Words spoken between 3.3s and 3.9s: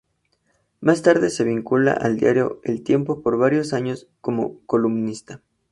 varios